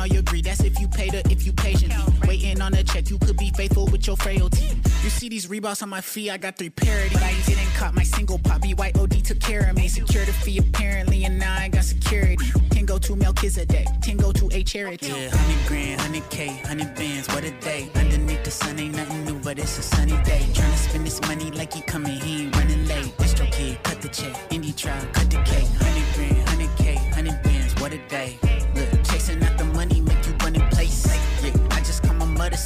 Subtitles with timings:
[0.00, 0.44] all your greed.
[0.44, 1.96] That's if you paid her, if you patiently.
[2.26, 4.66] Waiting on a check, you could be faithful with your frailty.
[5.04, 7.14] You see these Reeboks on my feet, I got three parity.
[7.14, 8.62] But I didn't cop my single pop.
[8.62, 9.88] Be white OD took care of me.
[9.88, 12.36] Secure the fee apparently, and now I got security.
[12.70, 15.08] Can go to Melchizedek, can go to a charity.
[15.08, 17.90] Yeah, hundred grand, hundred K, hundred bands, what a day.
[17.94, 20.46] Underneath the sun ain't nothing new, but it's a sunny day.
[20.54, 23.16] Trying to spend this money like he coming, he ain't running late.
[23.18, 24.34] DistroKid, cut the check.
[24.50, 25.68] Indie tribe, cut the cake.
[25.84, 28.38] Hundred grand, hundred K, hundred bands, what a day.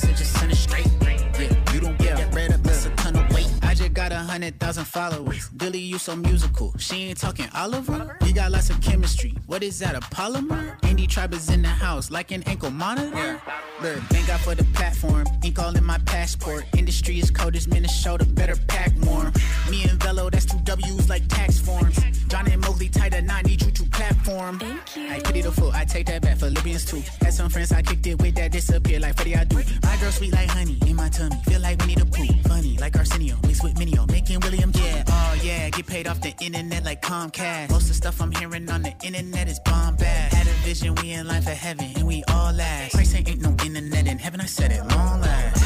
[0.00, 0.86] Come on mother, so just send it straight.
[1.38, 3.50] Yeah, you don't get red up, that's a ton of weight.
[3.62, 5.48] I just got a hundred thousand followers.
[5.50, 6.72] Billy, you so musical.
[6.78, 8.16] She ain't talking Oliver.
[8.20, 9.34] We got lots of chemistry.
[9.46, 10.78] What is that, a polymer?
[10.82, 13.40] Indie tribe is in the house, like an ankle monitor.
[13.82, 15.26] Look, thank God for the platform.
[15.42, 16.64] Ink all in my passport.
[16.76, 19.32] Industry is cold as Minnesota, better pack more.
[19.68, 21.98] Me and Velo, that's two W's like tax forms.
[22.28, 24.58] John and Mowgli tight at nine, need you to platform.
[24.58, 25.08] Thank you.
[25.10, 26.38] I pity the fool, I take that back.
[26.38, 27.02] Philippians too.
[27.20, 28.33] Had some friends I kicked it with
[36.44, 37.70] internet like Comcast.
[37.70, 40.34] Most of the stuff I'm hearing on the internet is bombast.
[40.34, 42.94] Had a vision, we in line for heaven, and we all last.
[42.94, 45.63] Christ ain't no internet in heaven, I said it long last.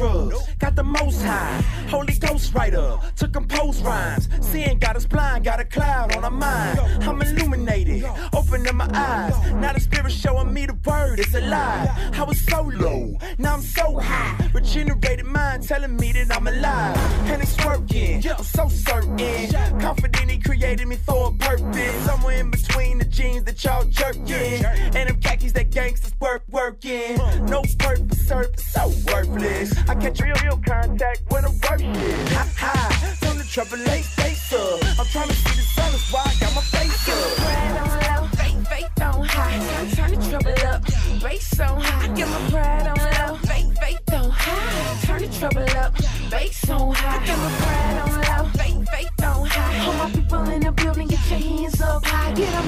[0.00, 0.17] I
[0.58, 1.60] got the most high.
[1.88, 4.28] Holy Ghost writer, to compose rhymes.
[4.40, 6.78] Seeing got us blind, got a cloud on our mind.
[7.02, 9.52] I'm illuminated, opening my eyes.
[9.54, 11.88] Now the spirit showing me the word, it's alive.
[12.14, 14.50] I was so low, now I'm so high.
[14.52, 16.96] Regenerated mind telling me that I'm alive.
[17.30, 19.78] And it's working, I'm so certain.
[19.80, 22.04] Confident he created me for a purpose.
[22.04, 24.64] Somewhere in between the jeans that y'all jerking.
[24.64, 27.16] And them khakis that gangsters work working.
[27.46, 29.76] No purpose, purpose, so worthless.
[29.88, 31.94] I catch real, real contact when I'm working.
[31.94, 34.98] Ha ha, from the trouble late face up.
[34.98, 37.38] I'm trying to see the sun, that's why I got my face up.
[39.30, 39.94] High.
[39.94, 40.82] Turn the trouble up,
[41.22, 42.14] bass high.
[42.14, 42.28] Get
[44.30, 45.06] high.
[45.06, 45.94] Turn the trouble up,
[46.30, 46.88] bass high.
[49.48, 49.86] High.
[49.86, 50.72] All my people in the
[51.80, 52.67] up high.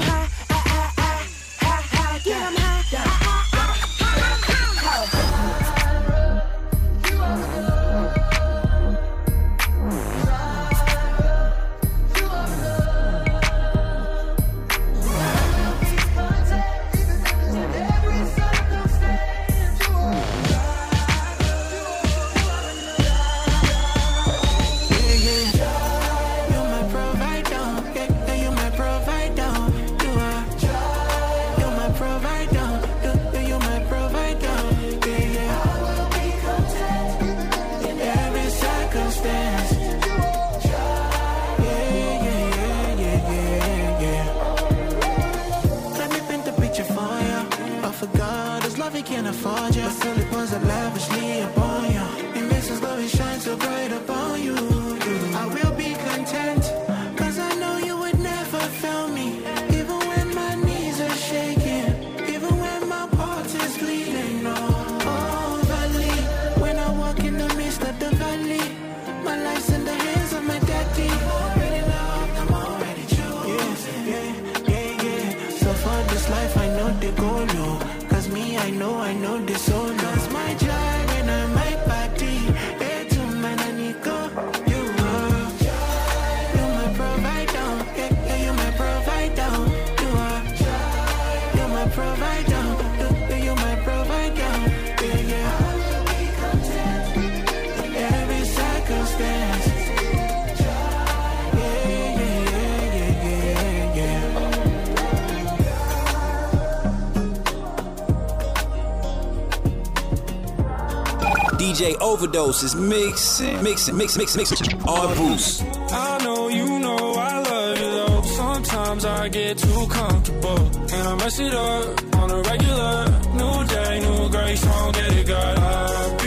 [111.71, 114.81] DJ Overdose is mixing, mixing, mixing, mixing, mixing.
[114.85, 115.63] All boost.
[115.89, 118.21] I know you know I love you though.
[118.23, 120.59] Sometimes I get too comfortable
[120.91, 123.05] and I mess it up on a regular.
[123.39, 125.29] New day, new grace, won't get it.
[125.29, 126.20] I'll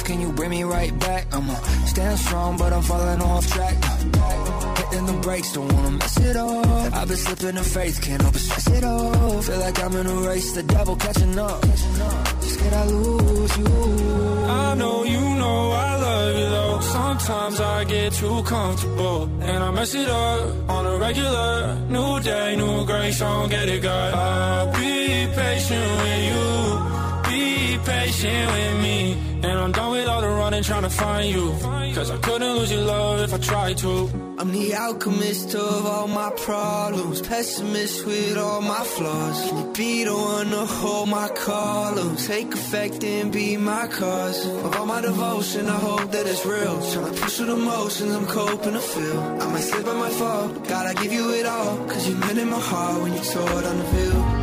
[0.00, 0.06] off.
[0.06, 1.26] off, can you bring me right back?
[1.32, 1.54] I'ma
[1.86, 3.76] stand strong, but I'm falling off track.
[4.78, 6.94] Hitting the brakes, don't wanna mess it up.
[6.94, 9.44] I've been slipping in faith, can't help but stress it up.
[9.44, 11.64] Feel like I'm in a race, the devil catching up.
[12.40, 13.66] Scared I lose you.
[14.46, 16.80] I know you know I love you though.
[16.80, 21.76] Sometimes I get too comfortable and I mess it up on a regular.
[21.88, 24.14] New day, new grace, don't get it, God.
[24.14, 26.40] I'll be patient with you.
[27.40, 28.98] Be patient with me.
[29.46, 31.46] And I'm done with all the running trying to find you.
[31.94, 33.94] Cause I couldn't lose your love if I tried to.
[34.38, 39.38] I'm the alchemist of all my problems, pessimist with all my flaws.
[39.48, 42.26] Can you be the one to hold my columns?
[42.26, 44.46] Take effect and be my cause.
[44.66, 46.76] Of all my devotion, I hope that it's real.
[46.92, 49.20] Trying to push through the motions, I'm coping to feel.
[49.42, 50.48] I might slip, I might fall.
[50.72, 51.76] God, I give you it all.
[51.86, 54.39] Cause you meant in my heart when you tore down the view.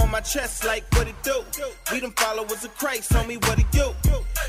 [0.00, 1.42] On my chest like what it do.
[1.92, 3.92] We them followers of Christ, me what it do.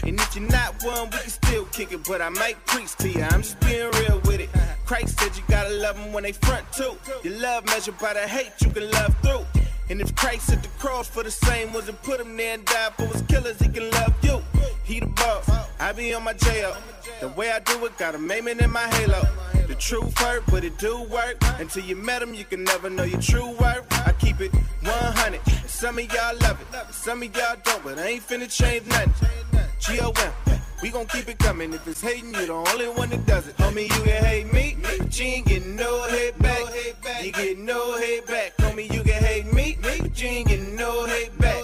[0.04, 2.04] And if you're not one, we can still kick it.
[2.08, 4.50] But I might preach to you, I'm just being real with it.
[4.86, 6.94] Christ said you gotta love them when they front too.
[7.24, 9.46] Your love measured by the hate you can love through.
[9.90, 12.66] And if Christ at the cross for the same was and put him there and
[12.66, 14.42] died for his killers, he can love you.
[14.92, 15.50] He the boss,
[15.80, 16.76] I be on my J up.
[17.22, 19.22] The way I do it, got a maiming in my halo.
[19.70, 21.38] The truth hurt, but it do work.
[21.60, 23.88] Until you met him, you can never know your true worth.
[24.06, 25.40] I keep it 100.
[25.66, 29.14] Some of y'all love it, some of y'all don't, but I ain't finna change nothing.
[29.80, 30.34] G-O-M,
[30.84, 31.74] we gon' keep it coming.
[31.74, 33.56] If it's hating, you the only one that does it.
[33.56, 37.24] Homie, you can hate me, but you ain't getting no hate back.
[37.24, 38.58] You get no hate back.
[38.58, 41.64] Homie, you can hate me, but you ain't getting no hate back.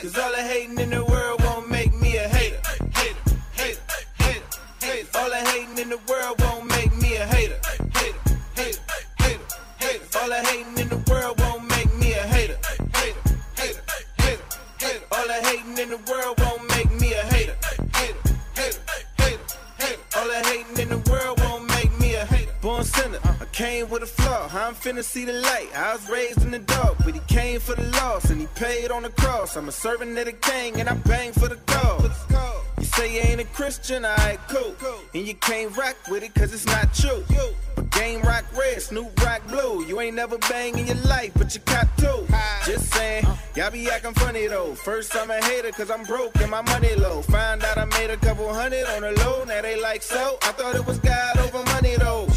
[0.00, 1.41] Cause all the hating in the world
[5.82, 7.58] in the world won't make me a hater.
[7.92, 8.18] Hater,
[8.54, 8.80] hater,
[9.18, 9.40] hater,
[9.80, 10.18] hater.
[10.18, 12.56] All the hating in the world won't make me a hater.
[12.94, 13.18] Hater,
[13.56, 13.82] hater,
[14.18, 14.42] hater,
[14.78, 15.04] hater.
[15.10, 17.56] All the hating in the world won't make me a hater.
[17.94, 18.14] Hater,
[18.54, 18.80] hater,
[19.18, 19.40] hater,
[19.78, 20.00] hater.
[20.16, 22.52] All the hating in the world won't make me a hater.
[22.60, 24.48] Born sinner, I came with a flaw.
[24.52, 25.68] I'm finna see the light.
[25.74, 28.92] I was raised in the dark, but he came for the loss and he paid
[28.92, 29.56] on the cross.
[29.56, 31.82] I'm a servant of the king and I bang for the cause.
[32.94, 34.74] Say you ain't a Christian, I alright, cool.
[35.14, 37.24] And you can't rock with it cause it's not true.
[37.74, 39.84] But game rock red, Snoop rock blue.
[39.86, 42.26] You ain't never bang in your life, but you cop two.
[42.66, 44.74] Just saying, y'all be acting funny though.
[44.74, 47.22] First I'm a hater cause I'm broke and my money low.
[47.22, 50.36] Find out I made a couple hundred on the low, now they like so.
[50.42, 52.28] I thought it was God over money though.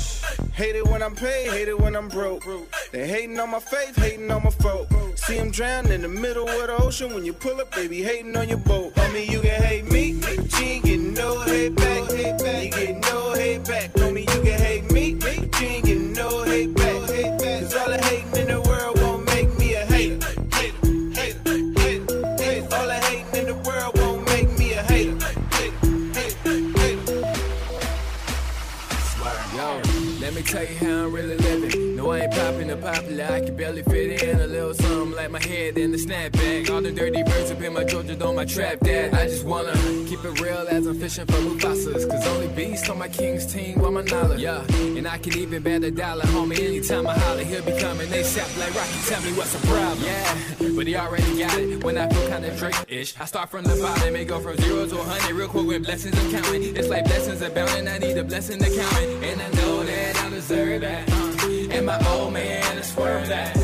[0.55, 2.45] Hate it when I'm paid, hate it when I'm broke.
[2.93, 4.87] They hating on my faith, hating on my folk.
[5.15, 8.37] See them drown in the middle of the ocean when you pull up, baby, hating
[8.37, 8.93] on your boat.
[8.97, 12.09] I mean, you can hate me, but you ain't getting no hate back.
[12.09, 13.91] You get no hate back.
[13.95, 17.09] Homie, you can hate me, but you ain't getting no hate back.
[17.41, 17.94] Cause all
[30.55, 31.95] tell you how I'm really living.
[31.97, 33.25] No, I ain't popping or popular.
[33.25, 36.69] I can barely fit in a little something like my head in the snapback.
[36.69, 39.13] All the dirty birds up in my Georgia on my trap dad.
[39.13, 39.73] I just wanna
[40.07, 42.09] keep it real as I'm fishing for Mufasas.
[42.09, 44.39] Cause only beast on my king's team want my knowledge.
[44.39, 44.61] Yeah,
[44.97, 46.57] and I can even bet a dollar, homie.
[46.57, 48.09] Anytime I holler, he'll be coming.
[48.09, 48.99] They sap like Rocky.
[49.09, 50.05] Tell me what's the problem.
[50.05, 51.83] Yeah, but he already got it.
[51.83, 54.99] When I feel kinda Drake-ish, I start from the bottom and go from zero to
[54.99, 56.77] a hundred real quick with blessings I'm counting.
[56.77, 57.89] It's like blessings abounding.
[57.89, 59.23] I need a blessing to count it.
[59.29, 60.14] And I know that
[60.47, 61.09] deserve that.
[61.71, 63.55] And my old man is swerve that.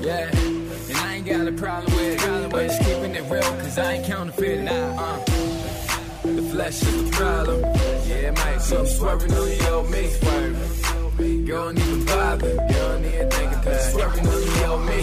[0.00, 2.52] Yeah, and I ain't got a problem with it.
[2.52, 4.72] With just keeping it real, cause I ain't counterfeit nah.
[4.72, 5.24] Uh,
[6.22, 7.60] the flesh is the problem.
[7.62, 8.60] Yeah, it might be.
[8.60, 10.04] So I'm swerving on you, old me.
[11.18, 12.50] You don't even bother.
[12.50, 13.92] You don't even think of that.
[13.92, 14.98] Swerving on you, old me.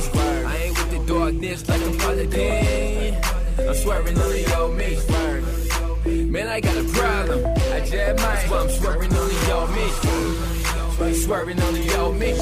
[0.45, 3.15] I ain't with the darkness like I'm Paladin.
[3.59, 4.97] I'm swerving on you, old me.
[6.31, 7.45] Man, I got a problem.
[7.73, 8.15] I just might.
[8.15, 10.56] That's why I'm swerving on the yo me.
[10.97, 12.33] Swerving on the yo me.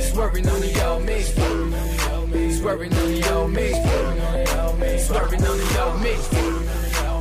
[0.00, 1.20] Swerving on the yo me.
[2.50, 3.72] Swerving on the yo me.
[4.98, 6.16] Swerving on the yo me.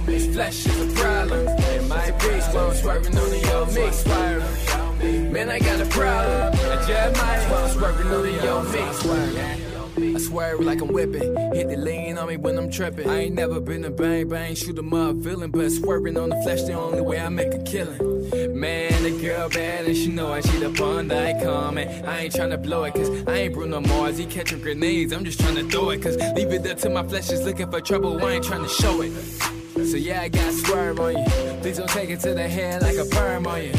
[0.06, 1.48] This flesh is a problem.
[1.48, 2.30] It might be.
[2.30, 5.32] I'm swerving on the yo me.
[5.32, 6.54] Man, I got a problem.
[6.54, 7.72] I just might.
[7.74, 9.55] Swerving on the yo me.
[10.16, 11.36] I swerve like I'm whipping.
[11.54, 13.10] Hit the lean on me when I'm tripping.
[13.10, 16.38] I ain't never been a bang bang, shoot 'em my villain, but swerving on the
[16.42, 18.00] flesh the only way I make a killing.
[18.58, 22.08] Man, the girl bad and she know I cheat up on that comment.
[22.08, 24.18] I ain't tryna blow it, cause I ain't Bruno Mars.
[24.18, 27.30] He catching grenades, I'm just tryna throw it, cause leave it up to my flesh
[27.30, 28.26] is looking for trouble.
[28.26, 29.12] I ain't tryna show it.
[29.86, 31.26] So yeah, I got swerve on you.
[31.62, 33.74] Please don't take it to the head like a perm on you.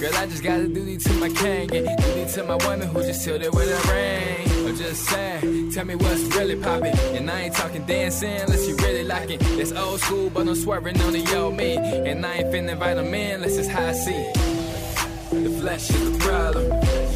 [0.00, 3.02] Girl, I just gotta do these to my king and these to my woman who
[3.02, 4.61] just sealed it with a ring.
[4.64, 6.96] I'm just saying, tell me what's really poppin'.
[7.16, 9.40] And I ain't talking dancing unless you really like it.
[9.60, 11.76] It's old school, but I'm swerving on the yo me.
[11.76, 14.10] And I ain't finna invite them in unless it's high C.
[15.32, 16.66] The flesh is the problem.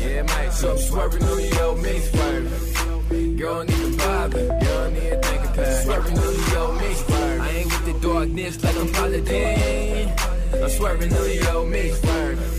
[0.01, 0.53] Yeah, mate.
[0.53, 1.99] So I'm swerving on the yo me.
[2.01, 3.37] Swerving.
[3.37, 4.47] Girl, don't even bother.
[4.49, 5.85] Girl, don't even think about it.
[5.85, 6.95] Swerving on the yo me.
[6.95, 7.41] Swerving.
[7.41, 10.13] I ain't with the darkness like I'm Paladin.
[10.63, 11.91] I'm swerving on the yo me.
[11.93, 12.56] Swerving.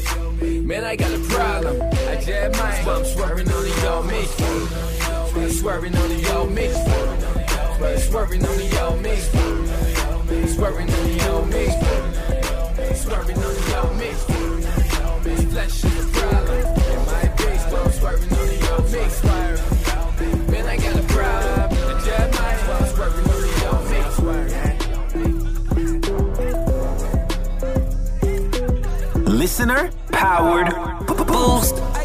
[0.68, 1.82] Man, I got a problem.
[1.82, 2.84] I just might.
[2.84, 4.26] So I'm swerving on the yo me.
[5.50, 6.68] Swerving on the yo me.
[8.00, 9.16] Swerving on the yo me.
[10.48, 11.70] Swerving on the yo me.
[12.98, 14.12] Swerving on the yo me.
[15.52, 16.60] Flesh is a problem.
[16.60, 18.37] It might be, so I'm swerving on
[29.58, 30.72] Listener powered
[31.26, 31.97] boost.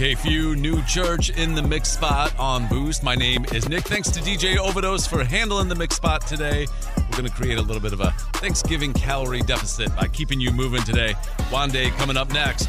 [0.00, 3.02] That's 1K Few, New Church in the mix spot on Boost.
[3.02, 3.84] My name is Nick.
[3.84, 6.66] Thanks to DJ Overdose for handling the mix spot today.
[6.96, 10.52] We're going to create a little bit of a Thanksgiving calorie deficit by keeping you
[10.52, 11.14] moving today.
[11.50, 12.68] Wande coming up next.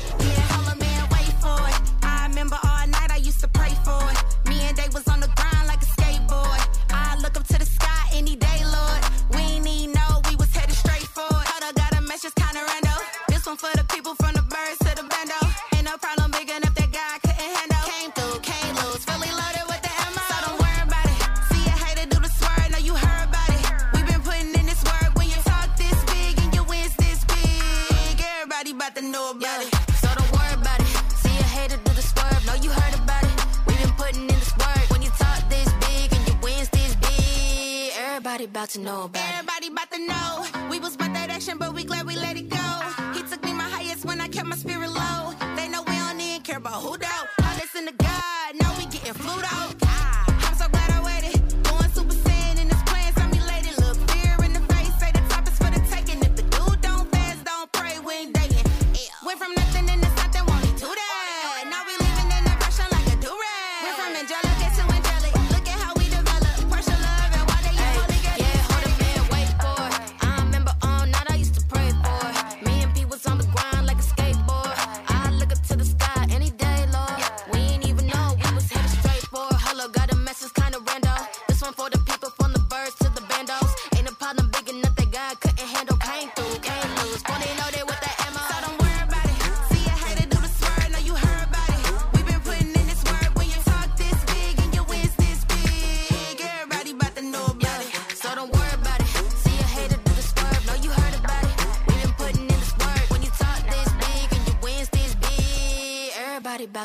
[38.51, 39.23] About to know about
[39.63, 39.71] it.
[39.71, 40.67] About to know.
[40.69, 42.67] We was about that action, but we glad we let it go.
[43.13, 45.33] He took me my highest when I kept my spirit low.
[45.55, 47.27] They know we don't even care about who doubt.
[47.39, 48.40] I listen to God,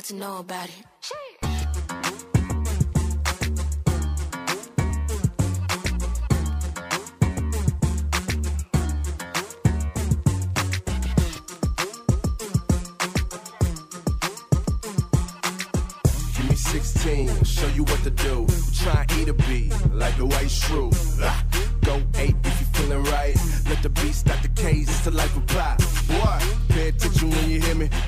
[0.09, 0.96] to know about it.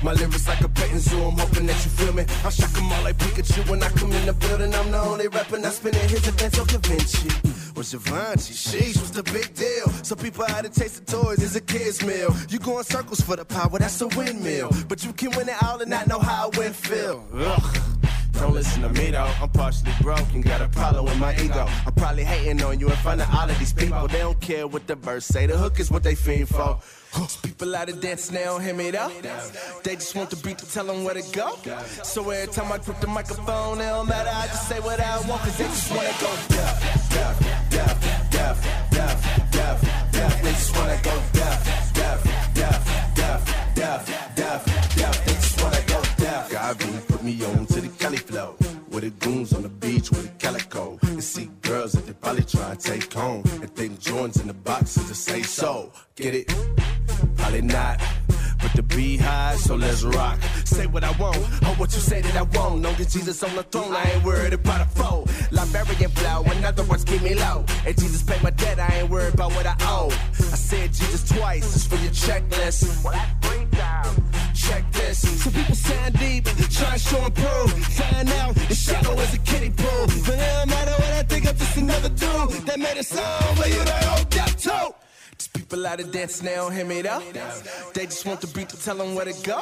[0.01, 2.25] My lyrics like a petting zoo, I'm hoping that you feel me.
[2.43, 4.73] I'll shock 'em all like Pikachu when I come in the building.
[4.73, 7.31] I'm the only rapper not spinning his events on convention.
[7.75, 9.87] Or Givenchy, sheesh, what's the big deal?
[10.03, 12.35] Some people had to taste the toys as a kid's meal.
[12.49, 14.69] You go in circles for the power, that's a windmill.
[14.87, 17.23] But you can win it all and not know how it went feel.
[17.33, 17.98] Ugh.
[18.39, 21.65] Don't listen to me though, I'm partially broke and got a problem with my ego.
[21.85, 24.07] I'm probably hating on you in front of all of these people.
[24.07, 26.79] They don't care what the verse say, the hook is what they fiend for.
[27.41, 29.11] People out of dance, don't hear me though.
[29.83, 31.57] They just want the beat to tell them where to go.
[32.03, 35.19] So every time I grip the microphone, it don't matter, I just say what I
[35.27, 40.41] want, cause they just wanna go deaf, deaf, deaf, deaf, deaf, deaf, deaf.
[40.43, 45.25] They just wanna go deaf, deaf, deaf, deaf, deaf, deaf, deaf.
[45.25, 46.49] They just wanna go deaf.
[46.51, 47.58] God put me on
[49.09, 50.99] the goons on the beach with a calico.
[51.03, 53.43] And see girls that they probably try to take home.
[53.61, 55.91] And think Jordans in the boxes to say so.
[56.15, 56.47] Get it?
[57.37, 57.99] Probably not.
[58.61, 60.39] But the beehive, so let's rock.
[60.65, 62.83] Say what I want, or what you say that I won't.
[62.83, 65.25] Don't get Jesus on the throne, I ain't worried about a foe.
[65.51, 67.63] Liberian flow, in other words, keep me low.
[67.85, 70.09] And Jesus paid my debt, I ain't worried about what I owe.
[70.11, 73.03] I said Jesus twice, just for your checklist.
[73.03, 74.28] Well, that's three times.
[74.69, 75.19] Check this.
[75.43, 76.45] Some people sound deep,
[76.77, 77.71] try to show and prove.
[77.99, 80.05] Find out the shadow is a kiddie pool.
[80.25, 83.55] But it don't matter what I think, I'm just another dude that made a song,
[83.57, 84.93] but you know, old death too.
[85.53, 87.21] People out of dance, don't hear me though.
[87.93, 89.59] They just want the beat to tell them where to go.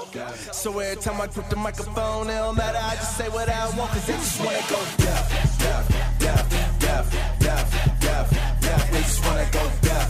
[0.51, 3.65] So every time I grip the microphone, it don't matter, I just say what I
[3.77, 5.25] want, cause they just wanna go deaf,
[5.59, 5.85] deaf,
[6.19, 6.43] deaf,
[6.79, 7.05] deaf,
[7.39, 7.65] deaf,
[8.01, 8.27] deaf,
[8.61, 8.91] deaf.
[8.91, 10.07] They just wanna go deaf,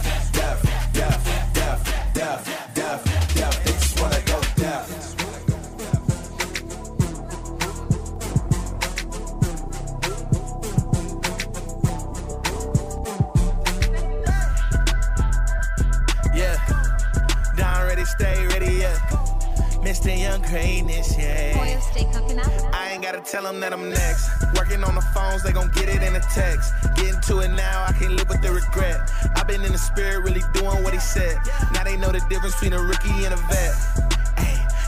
[23.28, 24.30] tell them that I'm next.
[24.56, 26.74] Working on the phones, they gon' get it in a text.
[26.96, 29.12] Getting to it now, I can't live with the regret.
[29.36, 31.38] I've been in the spirit, really doing what he said.
[31.74, 34.07] Now they know the difference between a rookie and a vet.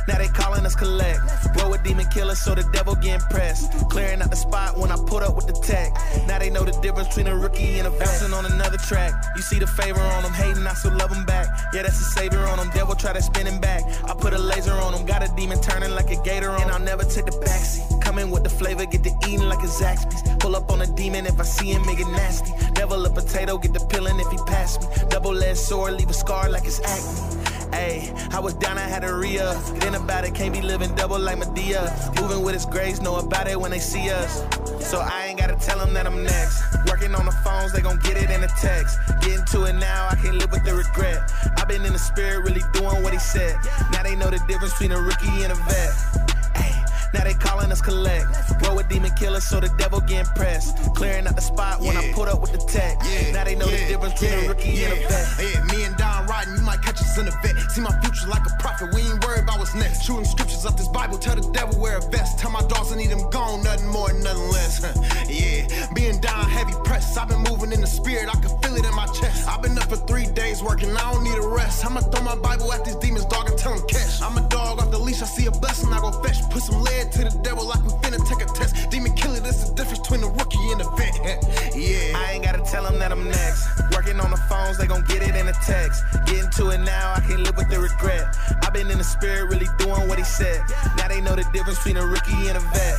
[0.10, 1.19] Now they calling us collect.
[1.56, 3.72] Roll with demon killers, so the devil get impressed.
[3.89, 5.93] Clearing out the spot when I put up with the tech.
[6.26, 8.08] Now they know the difference between a rookie and a vet.
[8.08, 9.13] Bouncing on another track.
[9.36, 11.48] You see the favor on them, hating, I still love them back.
[11.74, 12.72] Yeah, that's a savior on them.
[12.74, 13.84] Devil try to spin him back.
[14.10, 16.63] I put a laser on him, got a demon turning like a gator on.
[16.63, 18.02] And I'll never take the backseat.
[18.02, 20.24] Coming with the flavor, get the eating like a Zaxby's.
[20.39, 22.52] Pull up on a demon if I see him, make it nasty.
[22.74, 24.88] Devil a potato, get the peeling if he pass me.
[25.10, 27.68] Double edged sword, leave a scar like it's acne.
[27.71, 29.58] Ayy, I was down, I had a re up.
[29.79, 31.89] Then about it, can't be living double like Madea.
[32.21, 34.43] Moving with his grace, know about it when they see us.
[34.89, 36.63] So I ain't gotta tell them that I'm next.
[36.88, 38.97] Working on the phones, they gon' get it in a text.
[39.21, 41.32] Getting to it now, I can't live with the regret.
[41.58, 43.55] I've been in the spirit, really doing what he said.
[43.91, 45.93] Now they know the difference between a rookie and a vet.
[46.55, 48.25] Ayy, Now they calling us collect.
[48.63, 50.75] Roll with demon killers, so the devil getting pressed.
[50.95, 52.97] Clearing out the spot when I put up with the tech.
[53.05, 53.32] Yeah.
[53.32, 55.27] now they know the difference between a rookie and a vet.
[55.39, 56.59] Yeah, me and Don riding,
[57.19, 60.03] See my future like a prophet, we ain't worried about what's next.
[60.03, 62.39] Shooting scriptures up this Bible, tell the devil wear a vest.
[62.39, 64.79] Tell my dogs I need them gone, nothing more, nothing less.
[65.27, 67.17] yeah, being down heavy press.
[67.17, 69.49] I've been moving in the spirit, I can feel it in my chest.
[69.49, 71.86] I've been up for three days working, I don't need a rest.
[71.86, 74.21] I'ma throw my Bible at these demons, dog, and tell them catch.
[74.21, 76.39] I'm a dog off the leash, I see a blessing, I go fetch.
[76.49, 78.89] Put some lead to the devil like we finna take a test.
[78.91, 81.15] Demon killer, this the difference between a rookie and a vet.
[81.75, 82.15] yeah.
[82.15, 83.78] I ain't gotta tell them that I'm next.
[83.95, 86.04] Working on the phones, they gon' get it in a text.
[86.25, 88.36] Getting to it now, I can't live with the regret.
[88.63, 90.62] I've been in the spirit, really doing what he said.
[90.97, 92.97] Now they know the difference between a rookie and a vet.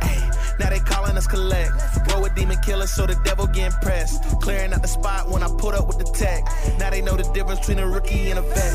[0.00, 1.72] Ayy, Now they calling us collect.
[2.10, 4.22] Roll with demon killers, so the devil getting pressed.
[4.40, 6.42] Clearing out the spot when I put up with the tech.
[6.78, 8.74] Now they know the difference between a rookie and a vet.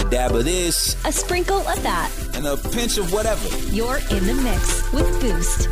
[0.00, 2.10] A dab of this A sprinkle of that.
[2.34, 3.46] and a pinch of whatever.
[3.70, 5.68] You're in the mix with Boost.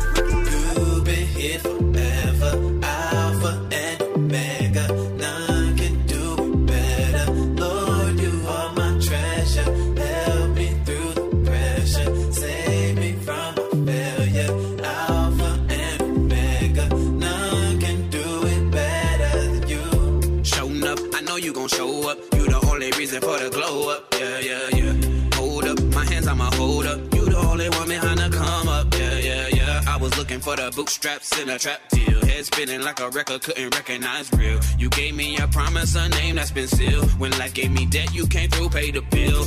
[30.57, 32.25] Looking bootstraps in a trap deal.
[32.25, 34.59] Head spinning like a record, couldn't recognize real.
[34.77, 37.09] You gave me a promise, a name that's been sealed.
[37.19, 39.43] When life gave me debt, you came through, paid the bill.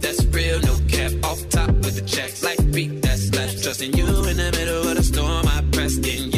[0.00, 2.42] That's real, no cap, off top with the checks.
[2.42, 3.62] Like beat, that's left.
[3.62, 6.37] Trusting you in the middle of the storm, I pressed in you,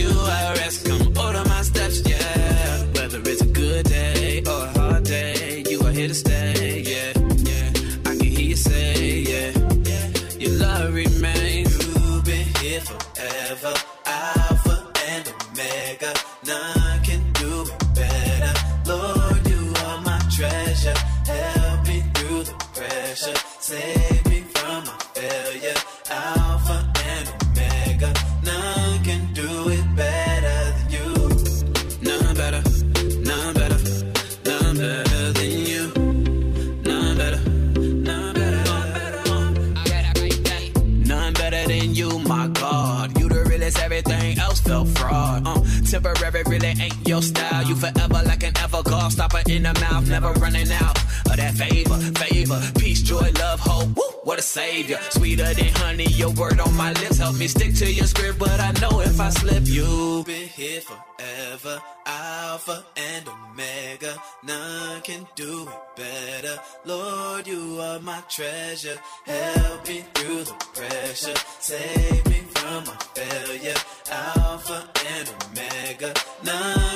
[16.52, 16.79] Omega.
[54.80, 56.08] Savior, sweeter than honey.
[56.16, 59.20] Your word on my lips help me stick to your script, but I know if
[59.20, 64.16] I slip, you You've been here forever, Alpha and Omega.
[64.44, 66.60] None can do it better.
[66.84, 68.98] Lord, you are my treasure.
[69.24, 71.34] Help me through the pressure.
[71.58, 73.80] Save me from my failure.
[74.10, 76.12] Alpha and Omega.
[76.44, 76.89] None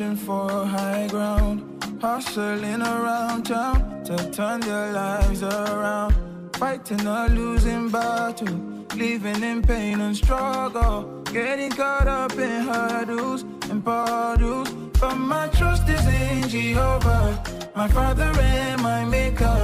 [0.00, 1.60] searching for high ground,
[2.00, 6.14] hustling around town to turn their lives around.
[6.54, 13.84] Fighting a losing battle, living in pain and struggle, getting caught up in hurdles and
[13.84, 14.70] puddles.
[15.00, 17.42] But my trust is in Jehovah,
[17.76, 19.60] my Father and my Maker.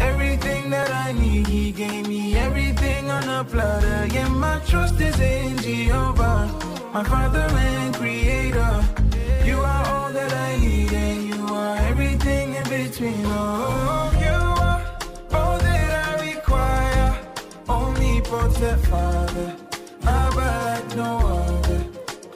[0.00, 4.06] Everything that I need, He gave me everything on a platter.
[4.14, 6.50] Yeah, my trust is in Jehovah,
[6.92, 9.01] my Father and Creator.
[12.72, 13.22] Between.
[13.26, 14.82] Oh, you are
[15.38, 17.10] all that I require.
[17.68, 19.48] Only Omnipotent Father,
[20.20, 21.80] Abba like no other,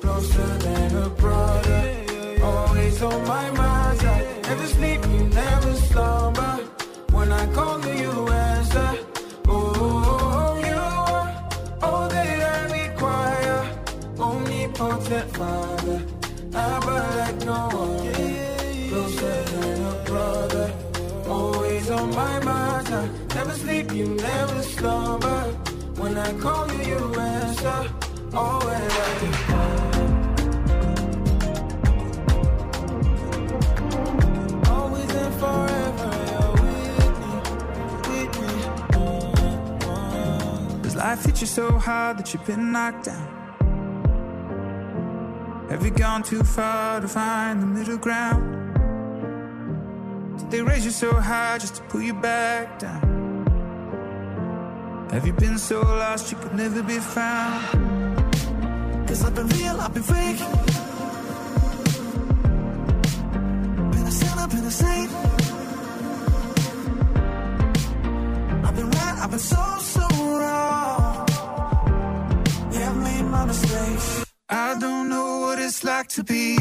[0.00, 1.82] closer than a brother.
[2.42, 3.65] Always on my mind,
[24.76, 25.42] slumber.
[26.00, 27.90] When I call you, you answer.
[28.34, 28.92] Always
[34.74, 37.32] Always and forever, you're with me,
[38.08, 38.54] with me.
[40.96, 43.28] Life hit you so hard that you've been knocked down?
[45.70, 48.44] Have you gone too far to find the middle ground?
[50.38, 53.15] Did they raise you so high just to pull you back down?
[55.10, 57.62] Have you been so lost you could never be found?
[59.06, 60.38] Cause I've been real, I've been fake.
[63.92, 65.10] Been a sinner, been a saint.
[68.66, 70.06] I've been right, I've been so, so
[70.38, 71.26] wrong.
[72.72, 74.24] Yeah, I've made my mistakes.
[74.48, 76.55] I don't know what it's like to be